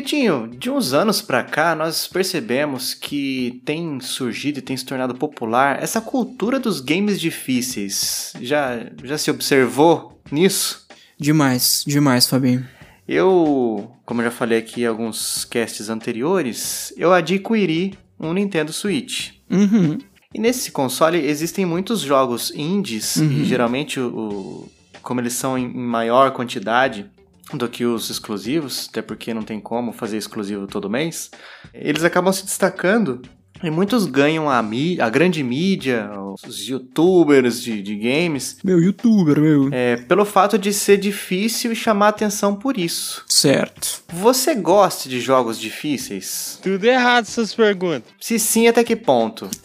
[0.00, 5.14] Pitinho, de uns anos pra cá, nós percebemos que tem surgido e tem se tornado
[5.14, 8.34] popular essa cultura dos games difíceis.
[8.42, 10.86] Já, já se observou nisso?
[11.18, 12.68] Demais, demais, Fabinho.
[13.08, 19.30] Eu, como eu já falei aqui em alguns casts anteriores, eu adquiri um Nintendo Switch.
[19.50, 19.96] Uhum.
[20.34, 23.32] E nesse console existem muitos jogos indies, Uhum.
[23.32, 24.68] e geralmente, o, o-
[25.00, 27.06] como eles são em maior quantidade
[27.54, 31.30] do que os exclusivos, até porque não tem como fazer exclusivo todo mês,
[31.72, 33.22] eles acabam se destacando
[33.62, 36.10] e muitos ganham a, mí- a grande mídia,
[36.46, 39.70] os youtubers de, de games, Meu youtuber, meu.
[39.72, 43.24] é, pelo fato de ser difícil e chamar atenção por isso.
[43.28, 44.02] Certo.
[44.12, 46.58] Você gosta de jogos difíceis?
[46.62, 48.12] Tudo errado essas perguntas.
[48.20, 49.48] Se sim, até que ponto?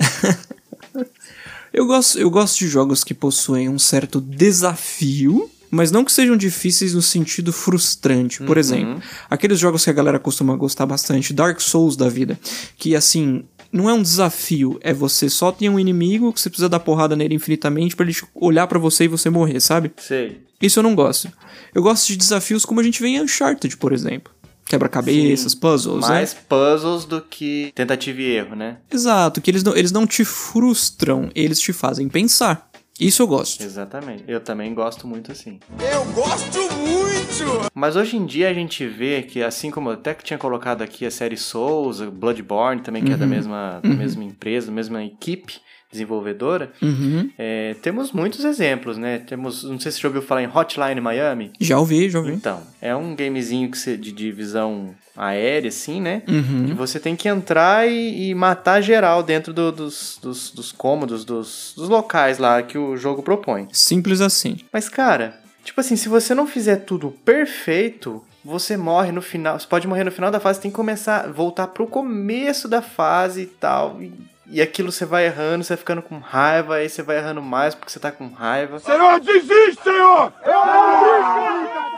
[1.73, 6.35] Eu gosto, eu gosto de jogos que possuem um certo desafio, mas não que sejam
[6.35, 8.43] difíceis no sentido frustrante.
[8.43, 12.37] Por exemplo, aqueles jogos que a galera costuma gostar bastante, Dark Souls da vida,
[12.77, 16.67] que assim, não é um desafio, é você só tem um inimigo que você precisa
[16.67, 19.91] dar porrada nele infinitamente pra ele olhar pra você e você morrer, sabe?
[19.97, 20.41] Sei.
[20.61, 21.31] Isso eu não gosto.
[21.73, 24.31] Eu gosto de desafios como a gente vê em Uncharted, por exemplo.
[24.65, 26.07] Quebra-cabeças, puzzles, né?
[26.07, 28.77] Mais puzzles do que tentativa e erro, né?
[28.91, 32.69] Exato, que eles não, eles não te frustram, eles te fazem pensar.
[33.01, 33.63] Isso eu gosto.
[33.63, 34.23] Exatamente.
[34.27, 35.59] Eu também gosto muito assim.
[35.79, 37.71] Eu gosto muito!
[37.73, 40.83] Mas hoje em dia a gente vê que, assim como eu até que tinha colocado
[40.83, 45.03] aqui a série Souls, Bloodborne também, que é da mesma, da mesma empresa, da mesma
[45.03, 45.59] equipe
[45.91, 47.29] desenvolvedora, Uhum.
[47.37, 49.19] é, temos muitos exemplos, né?
[49.19, 51.51] Temos, não sei se você já ouviu falar em Hotline Miami.
[51.59, 52.31] Já ouvi, já ouvi.
[52.33, 56.23] Então, é um gamezinho que você, de, de visão aérea, assim, né?
[56.27, 56.67] Uhum.
[56.67, 61.25] Que você tem que entrar e, e matar geral dentro do- dos, dos, dos cômodos,
[61.25, 63.67] dos, dos locais lá que o jogo propõe.
[63.73, 64.57] Simples assim.
[64.71, 69.59] Mas, cara, tipo assim, se você não fizer tudo perfeito, você morre no final.
[69.59, 73.41] Você pode morrer no final da fase, tem que começar, voltar pro começo da fase
[73.41, 74.01] e tal.
[74.01, 74.11] E,
[74.51, 77.73] e aquilo você vai errando, você vai ficando com raiva, aí você vai errando mais
[77.73, 78.79] porque você tá com raiva.
[78.79, 80.33] Senhor, desiste, Senhor!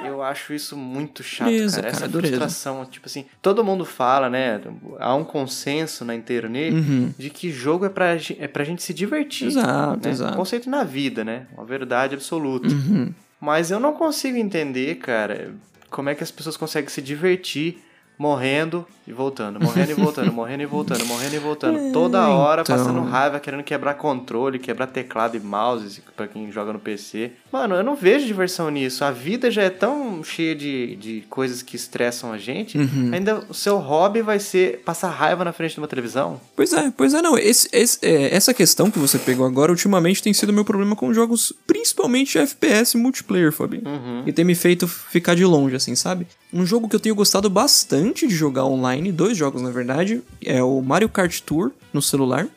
[0.06, 1.88] Eu acho isso muito chato, Dureza, cara.
[1.90, 2.36] Essa cara, dureza.
[2.38, 4.60] frustração, tipo assim, todo mundo fala, né?
[5.00, 7.14] Há um consenso na internet Uhum.
[7.18, 9.48] de que jogo é pra, é pra gente se divertir.
[9.48, 10.12] Exato, né?
[10.12, 10.36] exato.
[10.36, 11.48] Conceito na vida, né?
[11.56, 12.68] Uma verdade absoluta.
[12.68, 13.14] Uhum.
[13.40, 15.54] Mas eu não consigo entender, cara,
[15.90, 17.82] como é que as pessoas conseguem se divertir
[18.24, 21.92] morrendo e voltando, morrendo e voltando, morrendo e voltando, morrendo e voltando.
[21.92, 22.78] Toda hora então.
[22.78, 27.32] passando raiva, querendo quebrar controle, quebrar teclado e mouse pra quem joga no PC.
[27.52, 29.04] Mano, eu não vejo diversão nisso.
[29.04, 32.78] A vida já é tão cheia de, de coisas que estressam a gente.
[32.78, 33.10] Uhum.
[33.14, 36.40] Ainda o seu hobby vai ser passar raiva na frente de uma televisão.
[36.56, 37.38] Pois é, pois é, não.
[37.38, 41.14] Esse, esse- é, essa questão que você pegou agora, ultimamente, tem sido meu problema com
[41.14, 43.84] jogos, principalmente FPS multiplayer, Fabinho.
[43.86, 44.24] Uhum.
[44.26, 46.26] E tem me feito ficar de longe, assim, sabe?
[46.54, 50.62] Um jogo que eu tenho gostado bastante de jogar online, dois jogos na verdade, é
[50.64, 52.48] o Mario Kart Tour no celular.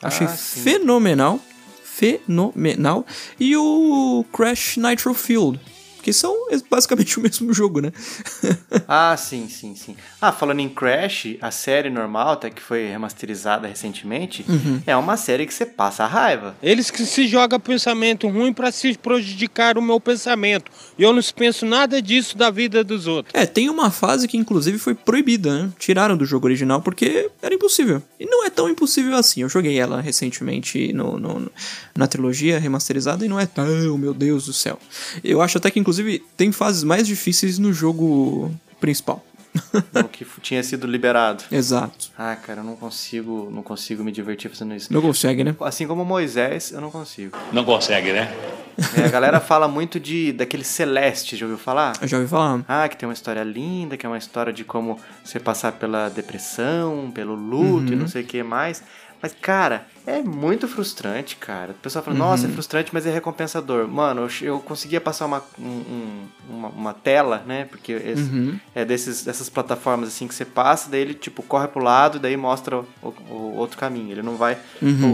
[0.00, 1.40] Achei Ah, fenomenal.
[1.84, 3.06] Fenomenal.
[3.38, 5.60] E o Crash Nitro Field.
[6.02, 7.92] Que são basicamente o mesmo jogo, né?
[8.86, 9.96] Ah, sim, sim, sim.
[10.20, 14.82] Ah, falando em Crash, a série normal, até que foi remasterizada recentemente, Uhum.
[14.86, 16.54] é uma série que você passa raiva.
[16.62, 20.70] Eles que se jogam pensamento ruim pra se prejudicar o meu pensamento.
[20.98, 23.32] E eu não penso nada disso da vida dos outros.
[23.34, 25.70] É, tem uma fase que inclusive foi proibida, né?
[25.78, 28.02] Tiraram do jogo original porque era impossível.
[28.18, 29.42] E não é tão impossível assim.
[29.42, 31.50] Eu joguei ela recentemente no- no-
[31.96, 34.78] na trilogia remasterizada e não é tão, meu Deus do céu.
[35.22, 39.24] Eu acho até que inclusive tem fases mais difíceis no jogo principal.
[39.94, 41.44] o que tinha sido liberado.
[41.52, 42.10] Exato.
[42.18, 44.92] Ah, cara, eu não consigo, não consigo me divertir fazendo isso.
[44.92, 45.54] Não consegue, né?
[45.60, 47.38] Assim como Moisés, eu não consigo.
[47.52, 48.34] Não consegue, né?
[48.96, 51.92] É, a galera fala muito de daquele Celeste, já ouviu falar?
[52.00, 52.64] Eu já ouvi falar.
[52.66, 56.08] Ah, que tem uma história linda, que é uma história de como você passar pela
[56.08, 58.82] depressão, pelo luto e não sei o que mais.
[59.22, 61.70] Mas, cara, é muito frustrante, cara.
[61.70, 63.86] O pessoal fala, nossa, é frustrante, mas é recompensador.
[63.86, 67.64] Mano, eu, eu conseguia passar uma, um- um- uma, uma tela, né?
[67.66, 68.28] Porque esse-
[68.74, 72.36] é desses, dessas plataformas assim que você passa, daí ele, tipo, corre pro lado, daí
[72.36, 74.10] mostra o, o outro caminho.
[74.10, 74.58] Ele não vai.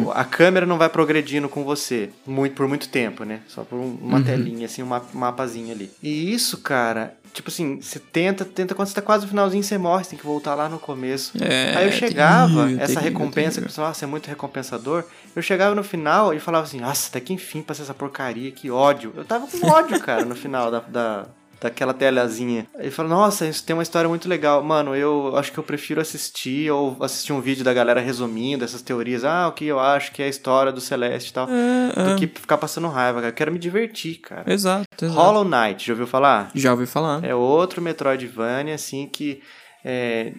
[0.07, 3.41] o- a câmera não vai progredindo com você muito, por muito tempo, né?
[3.47, 5.91] Só por um- uma telinha, assim, um ma- mapazinho ali.
[6.03, 7.15] E isso, cara.
[7.33, 10.19] Tipo assim, você tenta, tenta, quando você tá quase no finalzinho, você morre, você tem
[10.19, 11.33] que voltar lá no começo.
[11.43, 13.69] É, Aí eu chegava, terrível, essa terrível, recompensa, que terrível.
[13.69, 15.05] pessoal, nossa, é muito recompensador.
[15.35, 18.71] Eu chegava no final e falava assim, nossa, até que enfim passei essa porcaria, que
[18.71, 19.13] ódio.
[19.17, 21.27] Eu tava com ódio, cara, no final da, da,
[21.61, 22.67] daquela telazinha.
[22.79, 24.63] Ele falou, nossa, isso tem uma história muito legal.
[24.63, 28.83] Mano, eu acho que eu prefiro assistir ou assistir um vídeo da galera resumindo essas
[28.83, 29.25] teorias.
[29.25, 31.49] Ah, o que eu acho que é a história do Celeste e tal.
[31.51, 33.31] É, Do que ficar passando raiva, cara.
[33.31, 34.45] Eu quero me divertir, cara.
[34.53, 35.19] Exato, exato.
[35.19, 36.51] Hollow Knight, já ouviu falar?
[36.55, 37.25] Já ouvi falar.
[37.25, 39.41] É outro Metroidvania, assim, que
[39.89, 40.33] é,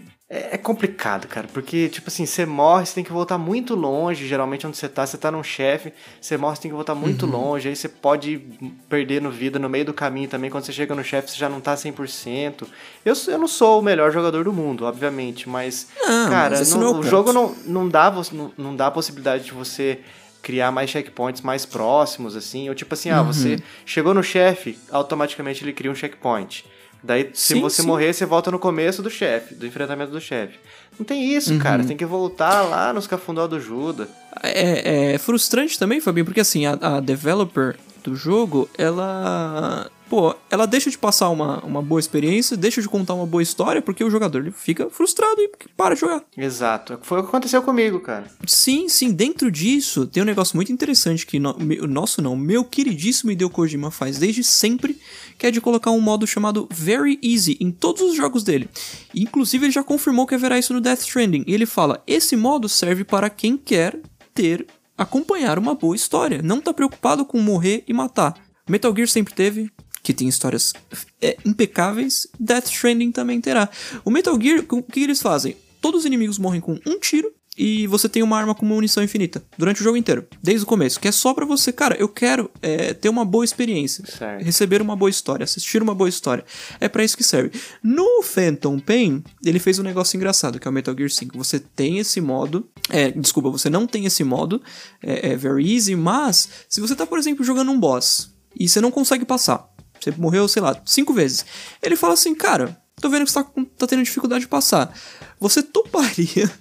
[0.53, 4.67] é complicado, cara, porque, tipo assim, você morre, você tem que voltar muito longe, geralmente
[4.67, 5.91] onde você tá, você tá num chefe,
[6.21, 7.31] você morre, você tem que voltar muito uhum.
[7.31, 8.39] longe, aí você pode
[8.87, 11.49] perder no vida no meio do caminho também, quando você chega no chefe, você já
[11.49, 12.67] não tá 100%.
[13.03, 16.79] Eu, eu não sou o melhor jogador do mundo, obviamente, mas, não, cara, mas não,
[16.79, 19.99] não é o, jogo não, não, dá, não, não dá a possibilidade de você
[20.43, 23.61] criar mais checkpoints mais próximos, assim, ou tipo assim, ah, você uhum.
[23.83, 26.65] chegou no chefe, automaticamente ele cria um checkpoint.
[27.01, 27.87] Daí, se sim, você sim.
[27.87, 30.59] morrer, você volta no começo do chefe, do enfrentamento do chefe.
[30.97, 31.59] Não tem isso, uhum.
[31.59, 31.81] cara.
[31.81, 34.09] Você tem que voltar lá nos cafundó do Juda.
[34.43, 40.65] É, é, frustrante também, Fabinho, porque assim, a, a developer do jogo, ela pô, ela
[40.65, 44.09] deixa de passar uma, uma boa experiência, deixa de contar uma boa história, porque o
[44.09, 46.23] jogador ele fica frustrado e para de jogar.
[46.35, 46.99] Exato.
[47.01, 48.25] Foi o que aconteceu comigo, cara.
[48.47, 49.11] Sim, sim.
[49.11, 53.49] Dentro disso, tem um negócio muito interessante que no, o nosso não, meu queridíssimo Hideo
[53.49, 54.99] Kojima faz desde sempre,
[55.37, 58.69] que é de colocar um modo chamado Very Easy em todos os jogos dele.
[59.13, 61.43] Inclusive, ele já confirmou que haverá isso no Death Stranding.
[61.45, 63.99] E ele fala: esse modo serve para quem quer
[64.33, 64.65] ter
[64.99, 68.35] acompanhar uma boa história, não tá preocupado com morrer e matar.
[68.69, 69.71] Metal Gear sempre teve,
[70.03, 70.73] que tem histórias
[71.21, 73.69] é, impecáveis, Death Stranding também terá.
[74.03, 75.55] O Metal Gear, o que eles fazem?
[75.81, 79.43] Todos os inimigos morrem com um tiro e você tem uma arma com munição infinita
[79.57, 82.49] durante o jogo inteiro, desde o começo, que é só para você, cara, eu quero
[82.61, 84.45] é, ter uma boa experiência, certo.
[84.45, 86.45] receber uma boa história, assistir uma boa história.
[86.79, 87.51] É para isso que serve.
[87.83, 91.37] No Phantom Pain, ele fez um negócio engraçado, que é o Metal Gear 5.
[91.37, 94.61] Você tem esse modo, é, desculpa, você não tem esse modo,
[95.03, 98.79] é, é very easy, mas se você tá, por exemplo, jogando um boss e você
[98.79, 99.69] não consegue passar,
[100.03, 101.45] você morreu, sei lá, cinco vezes.
[101.81, 104.93] Ele fala assim, cara, tô vendo que você tá, tá tendo dificuldade de passar.
[105.39, 106.51] Você toparia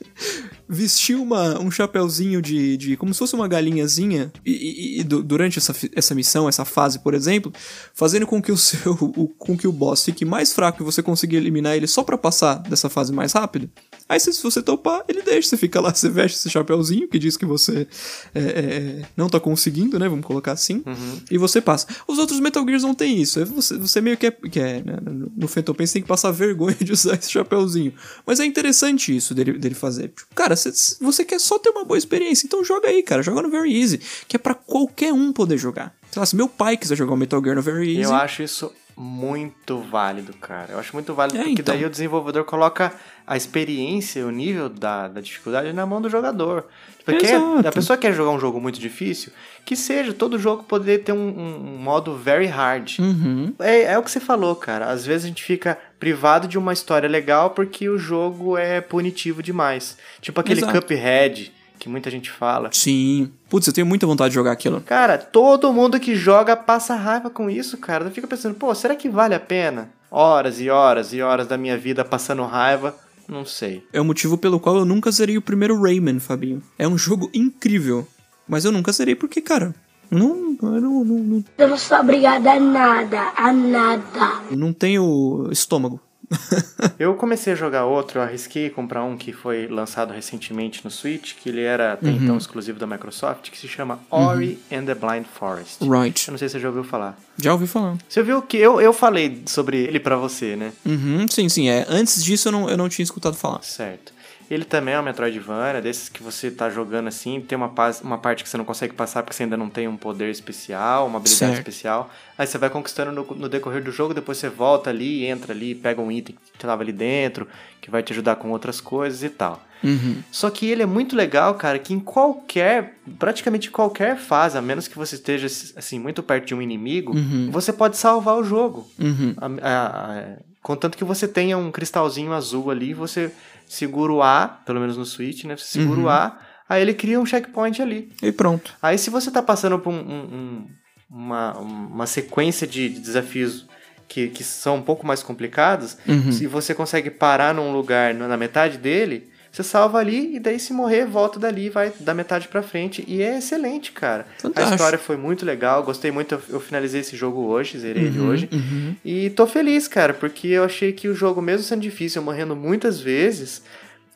[0.68, 2.96] vestir uma, um chapéuzinho de, de.
[2.96, 7.14] como se fosse uma galinhazinha, e, e, e durante essa, essa missão, essa fase, por
[7.14, 7.52] exemplo,
[7.94, 8.92] fazendo com que o seu.
[8.92, 12.18] O, com que o boss fique mais fraco e você consiga eliminar ele só para
[12.18, 13.70] passar dessa fase mais rápido.
[14.08, 17.36] Aí se você topar, ele deixa, você fica lá, você veste esse chapéuzinho que diz
[17.36, 17.86] que você
[18.34, 20.08] é, é, não tá conseguindo, né?
[20.08, 20.82] Vamos colocar assim.
[20.86, 21.20] Uhum.
[21.30, 21.86] E você passa.
[22.06, 23.44] Os outros Metal Gears não tem isso.
[23.46, 24.30] Você, você meio que é.
[24.30, 24.98] Que é né?
[25.36, 27.92] No Phantom Pain você tem que passar vergonha de usar esse chapéuzinho.
[28.26, 30.08] Mas é interessante isso dele, dele fazer.
[30.08, 30.56] Tipo, cara,
[31.00, 33.22] você, quer só ter uma boa experiência, então joga aí, cara.
[33.22, 34.00] Joga no Very Easy.
[34.26, 35.97] Que é para qualquer um poder jogar.
[36.10, 38.02] Sei lá, se meu pai quiser jogar o Metal Gear no Very Easy.
[38.02, 40.72] Eu acho isso muito válido, cara.
[40.72, 41.74] Eu acho muito válido, é, porque então.
[41.74, 42.92] daí o desenvolvedor coloca
[43.24, 46.66] a experiência, o nível da, da dificuldade na mão do jogador.
[47.04, 49.32] Porque tipo, a pessoa quer jogar um jogo muito difícil,
[49.64, 52.98] que seja, todo jogo poderia ter um, um, um modo very hard.
[52.98, 53.54] Uhum.
[53.60, 54.86] É, é o que você falou, cara.
[54.86, 59.42] Às vezes a gente fica privado de uma história legal porque o jogo é punitivo
[59.42, 59.96] demais.
[60.20, 60.80] Tipo aquele Exato.
[60.80, 62.70] Cuphead que muita gente fala.
[62.72, 63.30] Sim.
[63.48, 64.80] Putz, eu tenho muita vontade de jogar aquilo.
[64.80, 68.04] Cara, todo mundo que joga passa raiva com isso, cara.
[68.04, 69.90] Eu fico pensando, pô, será que vale a pena?
[70.10, 72.94] Horas e horas e horas da minha vida passando raiva.
[73.28, 73.84] Não sei.
[73.92, 76.62] É o motivo pelo qual eu nunca zerei o primeiro Rayman, Fabinho.
[76.78, 78.06] É um jogo incrível.
[78.48, 79.74] Mas eu nunca zerei porque, cara,
[80.10, 81.44] não, não, não, não.
[81.58, 84.42] Eu não sou obrigada a nada, a nada.
[84.50, 86.00] Não tenho estômago.
[86.98, 91.34] eu comecei a jogar outro, eu arrisquei comprar um que foi lançado recentemente no Switch,
[91.34, 92.16] que ele era até uhum.
[92.16, 94.78] então exclusivo da Microsoft, que se chama Ori uhum.
[94.78, 95.78] and the Blind Forest.
[95.82, 96.28] Right.
[96.28, 97.18] Eu não sei se você já ouviu falar.
[97.36, 97.96] Já ouvi falar.
[98.08, 100.72] Você viu que eu, eu falei sobre ele para você, né?
[100.84, 101.68] Uhum, sim, sim.
[101.68, 101.86] É.
[101.88, 103.62] Antes disso eu não, eu não tinha escutado falar.
[103.62, 104.17] Certo.
[104.50, 107.70] Ele também é um Metroidvania, desses que você tá jogando assim, tem uma,
[108.02, 111.06] uma parte que você não consegue passar porque você ainda não tem um poder especial,
[111.06, 111.58] uma habilidade certo.
[111.58, 112.10] especial.
[112.36, 115.74] Aí você vai conquistando no, no, decorrer do jogo, depois você volta ali, entra ali,
[115.74, 117.46] pega um item que estava ali dentro,
[117.80, 119.62] que vai te ajudar com outras coisas e tal.
[119.82, 120.22] Uhum.
[120.30, 124.88] Só que ele é muito legal, cara, que em qualquer, praticamente qualquer fase, a menos
[124.88, 127.50] que você esteja assim muito perto de um inimigo, uhum.
[127.50, 128.88] você pode salvar o jogo.
[128.98, 129.34] Uhum.
[129.36, 133.32] A, a, a, contanto que você tenha um cristalzinho azul ali, você
[133.66, 135.56] segura o A, pelo menos no Switch, né?
[135.56, 136.06] Você segura uhum.
[136.06, 136.38] o A,
[136.68, 138.10] aí ele cria um checkpoint ali.
[138.22, 138.74] E pronto.
[138.82, 140.66] Aí se você tá passando por um, um,
[141.10, 143.66] uma, uma sequência de desafios
[144.06, 146.32] que, que são um pouco mais complicados, uhum.
[146.32, 150.72] se você consegue parar num lugar na metade dele, você salva ali e daí se
[150.72, 153.04] morrer, volta dali vai da metade para frente.
[153.08, 154.24] E é excelente, cara.
[154.38, 154.72] Fantástico.
[154.72, 156.40] A história foi muito legal, gostei muito.
[156.48, 158.48] Eu finalizei esse jogo hoje, zerei uhum, ele hoje.
[158.52, 158.94] Uhum.
[159.04, 163.00] E tô feliz, cara, porque eu achei que o jogo, mesmo sendo difícil, morrendo muitas
[163.00, 163.62] vezes,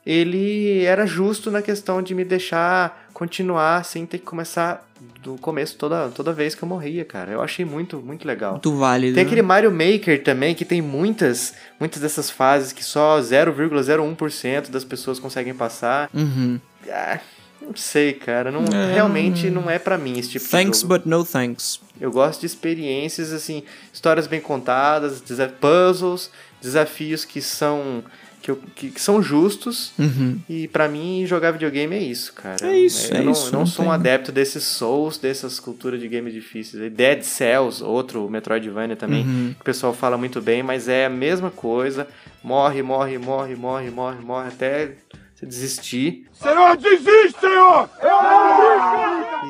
[0.06, 4.88] ele era justo na questão de me deixar continuar sem ter que começar
[5.22, 7.30] do começo toda, toda vez que eu morria, cara.
[7.30, 8.52] Eu achei muito, muito legal.
[8.52, 9.14] Muito válido.
[9.14, 14.84] Tem aquele Mario Maker também, que tem muitas, muitas dessas fases que só 0,01% das
[14.84, 16.10] pessoas conseguem passar.
[16.12, 16.58] Uhum.
[16.90, 17.20] Ah,
[17.60, 18.50] não sei, cara.
[18.50, 18.94] Não, é...
[18.94, 20.94] Realmente não é para mim esse tipo thanks, de jogo.
[20.94, 21.80] Thanks, but no thanks.
[22.00, 23.62] Eu gosto de experiências, assim,
[23.92, 25.22] histórias bem contadas,
[25.60, 28.02] puzzles, desafios que são
[28.42, 29.92] que, eu, que, que são justos.
[29.98, 30.38] Uhum.
[30.48, 32.66] E pra mim, jogar videogame é isso, cara.
[32.66, 35.16] É isso, eu é não, isso, Eu não, não sou um tem- adepto desses Souls,
[35.16, 36.82] dessas culturas de games difíceis.
[36.82, 39.54] E Dead Cells, outro Metroidvania também, Uhum.
[39.54, 42.06] que o pessoal fala muito bem, mas é a mesma coisa.
[42.42, 44.96] Morre, morre, morre, morre, morre, morre, até
[45.34, 46.26] você desistir.
[46.32, 47.88] Senhor, desiste, senhor!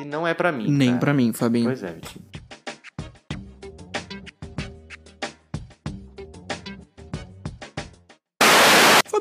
[0.01, 0.67] E não é pra mim.
[0.69, 1.65] Nem pra mim, Fabinho.
[1.65, 2.23] Pois é, Vitinho.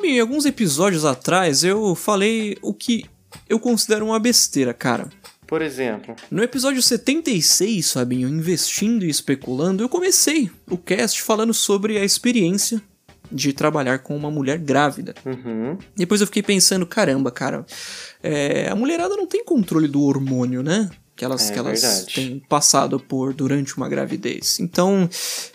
[0.05, 3.05] Em alguns episódios atrás eu falei o que
[3.49, 5.09] eu considero uma besteira, cara.
[5.47, 11.99] Por exemplo, No episódio 76, Fabinho, investindo e especulando, eu comecei o cast falando sobre
[11.99, 12.81] a experiência
[13.31, 15.15] de trabalhar com uma mulher grávida.
[15.25, 17.65] uhum, Depois eu fiquei pensando, caramba, cara,
[18.23, 20.91] é, a mulherada não tem controle do hormônio, né?
[21.15, 22.15] Que elas, É que elas verdade.
[22.15, 24.59] têm passado por durante uma gravidez.
[24.59, 25.09] Então,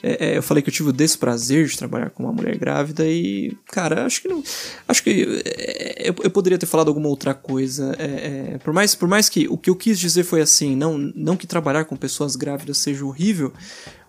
[0.04, 3.06] é, é, eu falei que eu tive o desprazer de trabalhar com uma mulher grávida
[3.08, 4.44] e, cara, acho que não.
[4.88, 7.96] Acho que é, eu, eu poderia ter falado alguma outra coisa.
[7.98, 10.98] É, é, por, mais, por mais que o que eu quis dizer foi assim, não,
[10.98, 13.52] não que trabalhar com pessoas grávidas seja horrível,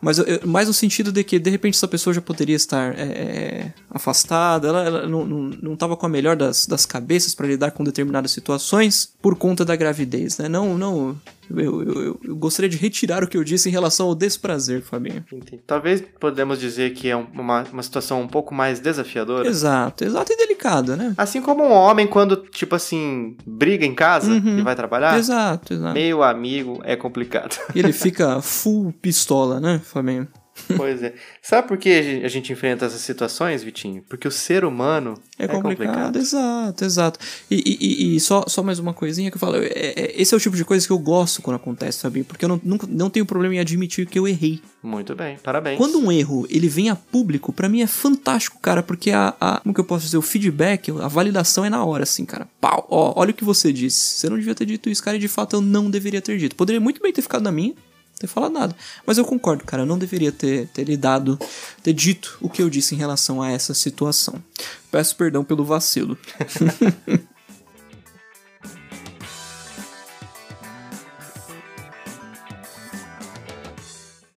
[0.01, 3.03] mas eu- mais no sentido de que, de repente, essa pessoa já poderia estar é,
[3.03, 7.47] é, afastada, ela, ela não, não, não tava com a melhor das, das cabeças para
[7.47, 10.49] lidar com determinadas situações por conta da gravidez, né?
[10.49, 11.17] Não, não.
[11.51, 15.25] Eu, eu, eu- gostaria de retirar o que eu disse em relação ao desprazer, Fabinho.
[15.33, 15.59] entendi.
[15.67, 19.49] Talvez podemos dizer que é um- uma, uma situação um pouco mais desafiadora.
[19.49, 21.15] Exato, exato e delicada, né?
[21.17, 24.59] Assim como um homem quando, tipo assim, briga em casa Uhum.
[24.59, 25.95] e vai trabalhar, Exato, exato.
[25.95, 27.57] meu amigo, é complicado.
[27.75, 30.29] E ele fica full pistola, né, Fabinho?
[30.77, 31.15] pois é.
[31.41, 31.89] Sabe por que
[32.25, 34.03] a gente- enfrenta essas situações, Vitinho?
[34.09, 37.21] Porque o ser humano É complicado, exato, exato.
[37.49, 40.37] E, e- e- só, só mais uma coisinha que eu falo, é- é- esse é
[40.37, 43.09] o tipo de coisa que eu gosto quando acontece, Fabinho, porque eu não, nunca, não
[43.09, 44.61] tenho problema em admitir que eu errei.
[44.83, 45.79] Muito bem, parabéns.
[45.79, 49.61] Quando um erro ele vem a público, pra mim é fantástico, cara, porque a, a-
[49.61, 52.49] como que eu posso dizer, o feedback, a validação é na hora, assim, cara.
[52.61, 53.99] Pau, ó, olha o que você disse.
[54.17, 56.57] Você não devia ter dito isso, cara, e de fato eu não deveria ter dito.
[56.57, 57.75] Poderia muito bem ter ficado na minha,
[58.19, 58.77] ter falado nada.
[59.07, 61.39] Mas eu concordo, cara, eu não deveria ter, ter lidado,
[61.83, 64.43] ter dito o que eu disse em relação a essa situação.
[64.91, 66.19] Peço perdão pelo vacilo.